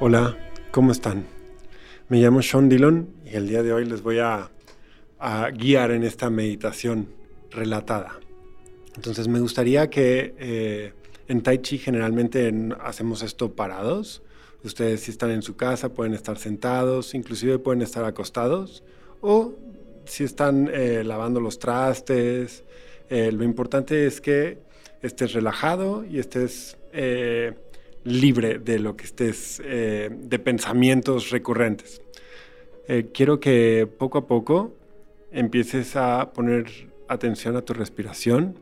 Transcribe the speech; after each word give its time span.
Hola, 0.00 0.38
¿cómo 0.70 0.92
están? 0.92 1.26
Me 2.08 2.20
llamo 2.20 2.40
Sean 2.40 2.68
Dillon 2.68 3.08
y 3.24 3.34
el 3.34 3.48
día 3.48 3.64
de 3.64 3.72
hoy 3.72 3.84
les 3.84 4.00
voy 4.00 4.20
a, 4.20 4.48
guiar 5.52 5.90
en 5.90 6.04
esta 6.04 6.30
meditación 6.30 7.08
relatada. 7.50 8.20
Entonces 8.94 9.26
me 9.26 9.40
gustaría 9.40 9.90
que 9.90 10.36
eh, 10.38 10.92
en 11.26 11.42
Tai 11.42 11.58
Chi 11.58 11.78
generalmente 11.78 12.54
hacemos 12.80 13.24
esto 13.24 13.56
parados. 13.56 14.22
Ustedes 14.62 15.00
si 15.00 15.10
están 15.10 15.32
en 15.32 15.42
su 15.42 15.56
casa 15.56 15.88
pueden 15.88 16.14
estar 16.14 16.38
sentados, 16.38 17.12
inclusive 17.14 17.58
pueden 17.58 17.82
estar 17.82 18.04
acostados 18.04 18.84
o 19.20 19.54
si 20.04 20.22
están 20.22 20.70
eh, 20.72 21.02
lavando 21.02 21.40
los 21.40 21.58
trastes. 21.58 22.62
Eh, 23.10 23.32
lo 23.32 23.42
importante 23.42 24.06
es 24.06 24.20
que 24.20 24.58
estés 25.02 25.32
relajado 25.32 26.04
y 26.04 26.20
estés 26.20 26.78
libre 28.04 28.58
de 28.58 28.78
lo 28.78 28.96
que 28.96 29.04
estés, 29.04 29.60
eh, 29.64 30.10
de 30.10 30.38
pensamientos 30.38 31.30
recurrentes. 31.30 32.00
Eh, 32.86 33.10
quiero 33.12 33.38
que 33.38 33.86
poco 33.86 34.18
a 34.18 34.26
poco 34.26 34.74
empieces 35.30 35.94
a 35.96 36.32
poner 36.32 36.88
atención 37.08 37.56
a 37.56 37.62
tu 37.62 37.74
respiración. 37.74 38.58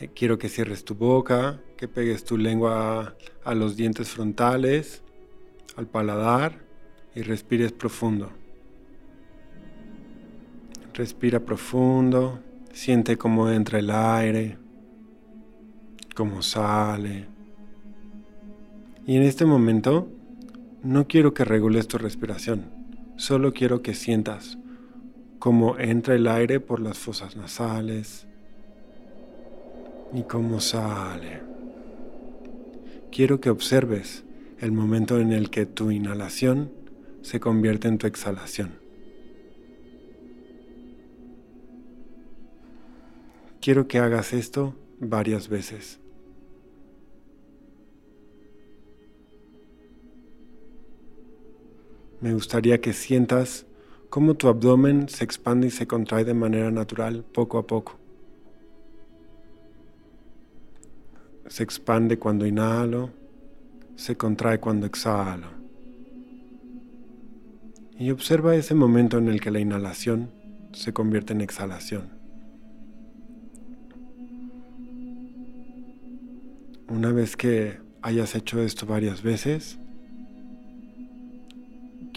Eh, 0.00 0.10
quiero 0.14 0.38
que 0.38 0.48
cierres 0.48 0.84
tu 0.84 0.94
boca, 0.94 1.60
que 1.76 1.88
pegues 1.88 2.24
tu 2.24 2.36
lengua 2.36 3.16
a 3.44 3.54
los 3.54 3.76
dientes 3.76 4.10
frontales, 4.10 5.02
al 5.76 5.86
paladar 5.86 6.60
y 7.14 7.22
respires 7.22 7.72
profundo. 7.72 8.30
Respira 10.94 11.40
profundo, 11.40 12.40
siente 12.72 13.16
cómo 13.16 13.50
entra 13.50 13.78
el 13.78 13.90
aire, 13.90 14.58
cómo 16.14 16.42
sale. 16.42 17.26
Y 19.06 19.16
en 19.16 19.22
este 19.22 19.44
momento 19.44 20.08
no 20.82 21.08
quiero 21.08 21.34
que 21.34 21.44
regules 21.44 21.88
tu 21.88 21.98
respiración, 21.98 22.70
solo 23.16 23.52
quiero 23.52 23.82
que 23.82 23.94
sientas 23.94 24.58
cómo 25.40 25.76
entra 25.78 26.14
el 26.14 26.28
aire 26.28 26.60
por 26.60 26.80
las 26.80 26.98
fosas 26.98 27.36
nasales 27.36 28.28
y 30.12 30.22
cómo 30.22 30.60
sale. 30.60 31.40
Quiero 33.10 33.40
que 33.40 33.50
observes 33.50 34.24
el 34.60 34.70
momento 34.70 35.18
en 35.18 35.32
el 35.32 35.50
que 35.50 35.66
tu 35.66 35.90
inhalación 35.90 36.70
se 37.22 37.40
convierte 37.40 37.88
en 37.88 37.98
tu 37.98 38.06
exhalación. 38.06 38.78
Quiero 43.60 43.88
que 43.88 43.98
hagas 43.98 44.32
esto 44.32 44.76
varias 45.00 45.48
veces. 45.48 46.01
Me 52.22 52.32
gustaría 52.32 52.80
que 52.80 52.92
sientas 52.92 53.66
cómo 54.08 54.34
tu 54.34 54.46
abdomen 54.46 55.08
se 55.08 55.24
expande 55.24 55.66
y 55.66 55.70
se 55.70 55.88
contrae 55.88 56.24
de 56.24 56.34
manera 56.34 56.70
natural 56.70 57.24
poco 57.24 57.58
a 57.58 57.66
poco. 57.66 57.98
Se 61.48 61.64
expande 61.64 62.20
cuando 62.20 62.46
inhalo, 62.46 63.10
se 63.96 64.16
contrae 64.16 64.60
cuando 64.60 64.86
exhalo. 64.86 65.48
Y 67.98 68.12
observa 68.12 68.54
ese 68.54 68.76
momento 68.76 69.18
en 69.18 69.26
el 69.26 69.40
que 69.40 69.50
la 69.50 69.58
inhalación 69.58 70.30
se 70.72 70.92
convierte 70.92 71.32
en 71.32 71.40
exhalación. 71.40 72.08
Una 76.86 77.10
vez 77.10 77.36
que 77.36 77.80
hayas 78.00 78.36
hecho 78.36 78.62
esto 78.62 78.86
varias 78.86 79.22
veces, 79.22 79.80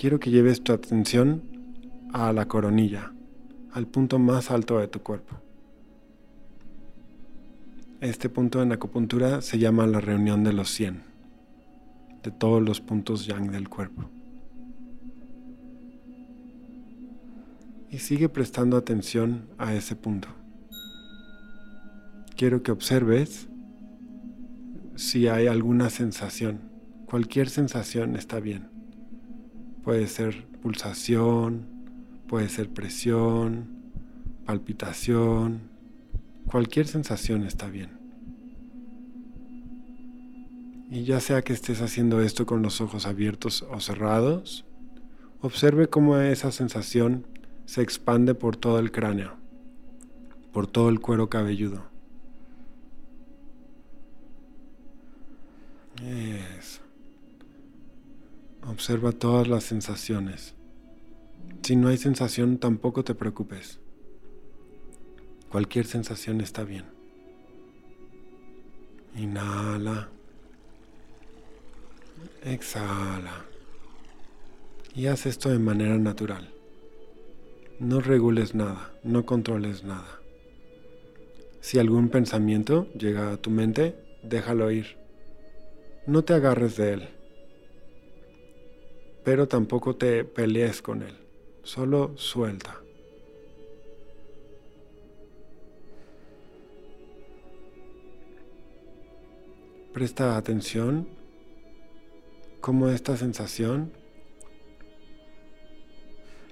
quiero 0.06 0.20
que 0.20 0.30
lleves 0.30 0.62
tu 0.62 0.72
atención 0.72 1.42
a 2.14 2.32
la 2.32 2.48
coronilla, 2.48 3.12
al 3.72 3.88
punto 3.88 4.20
más 4.20 4.52
alto 4.52 4.78
de 4.78 4.88
tu 4.88 5.00
cuerpo. 5.00 5.36
Este 8.02 8.30
punto 8.30 8.62
en 8.62 8.72
acupuntura 8.72 9.42
se 9.42 9.58
llama 9.58 9.88
la 9.88 10.00
reunión 10.00 10.44
de 10.44 10.54
los 10.54 10.70
100, 10.70 11.02
de 12.22 12.30
todos 12.30 12.62
los 12.62 12.82
puntos 12.82 13.26
yang 13.26 13.50
del 13.50 13.68
cuerpo. 13.68 14.08
Y 17.90 17.98
sigue 17.98 18.30
prestando 18.30 18.78
atención 18.78 19.48
a 19.58 19.74
ese 19.74 19.96
punto. 19.96 20.28
Quiero 22.38 22.62
que 22.62 22.72
observes 22.72 23.48
si 24.96 25.28
hay 25.28 25.48
alguna 25.48 25.90
sensación. 25.90 26.60
Cualquier 27.08 27.50
sensación 27.50 28.16
está 28.16 28.40
bien. 28.40 28.75
Puede 29.86 30.08
ser 30.08 30.48
pulsación, 30.64 31.68
puede 32.28 32.50
ser 32.50 32.70
presión, 32.70 33.68
palpitación, 34.44 35.62
cualquier 36.48 36.88
sensación 36.88 37.44
está 37.44 37.70
bien. 37.70 37.92
Y 40.90 41.04
ya 41.04 41.20
sea 41.20 41.44
que 41.44 41.54
estés 41.54 41.84
haciendo 41.84 42.20
esto 42.22 42.48
con 42.48 42.64
los 42.64 42.82
ojos 42.82 43.06
abiertos 43.06 43.62
o 43.62 43.80
cerrados, 43.80 44.66
observe 45.42 45.88
cómo 45.88 46.18
esa 46.18 46.52
sensación 46.52 47.28
se 47.66 47.84
expande 47.84 48.34
por 48.34 48.58
todo 48.58 48.80
el 48.80 48.92
cráneo, 48.92 49.36
por 50.52 50.66
todo 50.66 50.90
el 50.90 51.00
cuero 51.00 51.30
cabelludo. 51.30 51.95
Observa 58.76 59.14
todas 59.14 59.48
las 59.48 59.64
sensaciones. 59.64 60.54
Si 61.62 61.78
no 61.78 61.88
hay 61.88 61.98
sensación, 61.98 62.58
tampoco 62.58 63.06
te 63.06 63.16
preocupes. 63.16 63.80
Cualquier 65.50 65.86
sensación 65.86 66.42
está 66.42 66.66
bien. 66.66 66.84
Inhala. 69.16 70.10
Exhala. 72.44 73.46
Y 74.94 75.08
haz 75.08 75.26
esto 75.26 75.50
de 75.50 75.60
manera 75.60 75.98
natural. 75.98 76.50
No 77.80 78.02
regules 78.02 78.56
nada, 78.56 78.92
no 79.06 79.26
controles 79.26 79.86
nada. 79.86 80.20
Si 81.62 81.80
algún 81.80 82.10
pensamiento 82.10 82.92
llega 82.92 83.32
a 83.32 83.38
tu 83.38 83.52
mente, 83.52 83.96
déjalo 84.22 84.70
ir. 84.70 84.98
No 86.08 86.26
te 86.26 86.34
agarres 86.34 86.76
de 86.76 86.92
él 86.92 87.15
pero 89.26 89.48
tampoco 89.48 89.96
te 89.96 90.24
pelees 90.24 90.84
con 90.84 91.02
él, 91.02 91.18
solo 91.64 92.16
suelta. 92.16 92.80
Presta 99.92 100.38
atención 100.38 101.08
cómo 102.62 102.90
esta 102.90 103.18
sensación 103.18 103.92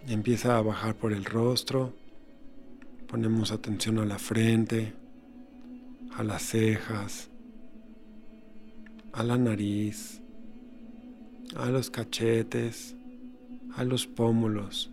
empieza 0.07 0.57
a 0.57 0.61
bajar 0.61 0.95
por 0.95 1.13
el 1.13 1.25
rostro. 1.25 1.93
Ponemos 3.07 3.51
atención 3.51 3.99
a 3.99 4.05
la 4.05 4.17
frente, 4.17 4.93
a 6.17 6.23
las 6.23 6.41
cejas, 6.41 7.29
a 9.11 9.21
la 9.21 9.37
nariz, 9.37 10.22
a 11.55 11.69
los 11.69 11.89
cachetes, 11.89 12.95
a 13.75 13.83
los 13.83 14.07
pómulos, 14.07 14.91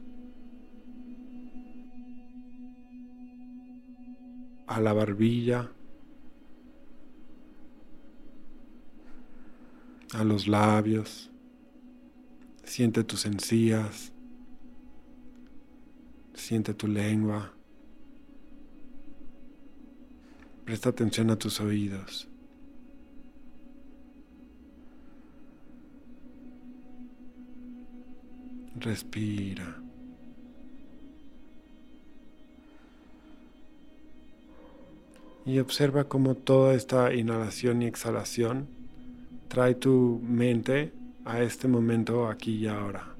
a 4.66 4.80
la 4.80 4.92
barbilla, 4.92 5.70
a 10.12 10.24
los 10.24 10.48
labios. 10.48 11.30
Siente 12.64 13.04
tus 13.04 13.26
encías, 13.26 14.12
siente 16.34 16.72
tu 16.74 16.86
lengua. 16.86 17.52
Presta 20.64 20.90
atención 20.90 21.30
a 21.30 21.36
tus 21.36 21.60
oídos. 21.60 22.29
Respira. 28.80 29.76
Y 35.44 35.58
observa 35.58 36.04
cómo 36.04 36.34
toda 36.34 36.74
esta 36.74 37.12
inhalación 37.12 37.82
y 37.82 37.86
exhalación 37.86 38.68
trae 39.48 39.74
tu 39.74 40.20
mente 40.24 40.92
a 41.26 41.42
este 41.42 41.68
momento 41.68 42.26
aquí 42.26 42.54
y 42.56 42.66
ahora. 42.68 43.14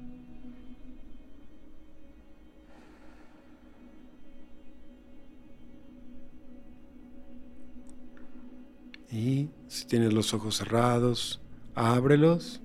Y 9.11 9.49
si 9.67 9.85
tienes 9.85 10.13
los 10.13 10.33
ojos 10.33 10.57
cerrados, 10.57 11.39
ábrelos 11.75 12.61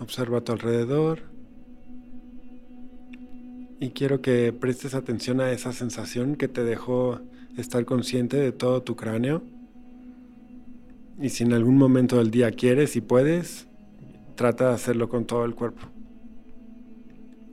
Observa 0.00 0.38
a 0.38 0.40
tu 0.42 0.52
alrededor. 0.52 1.22
Y 3.80 3.90
quiero 3.90 4.20
que 4.20 4.52
prestes 4.52 4.94
atención 4.94 5.40
a 5.40 5.52
esa 5.52 5.72
sensación 5.72 6.36
que 6.36 6.48
te 6.48 6.64
dejó 6.64 7.20
estar 7.56 7.84
consciente 7.84 8.36
de 8.36 8.52
todo 8.52 8.82
tu 8.82 8.96
cráneo. 8.96 9.42
Y 11.20 11.28
si 11.28 11.44
en 11.44 11.52
algún 11.52 11.76
momento 11.76 12.18
del 12.18 12.30
día 12.30 12.50
quieres 12.50 12.96
y 12.96 13.00
puedes, 13.00 13.66
trata 14.34 14.68
de 14.68 14.74
hacerlo 14.74 15.08
con 15.08 15.26
todo 15.26 15.44
el 15.44 15.54
cuerpo. 15.54 15.86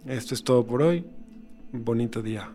Esto 0.06 0.34
es 0.34 0.44
todo 0.44 0.66
por 0.66 0.82
hoy. 0.82 1.06
Bonito 1.72 2.22
día. 2.22 2.50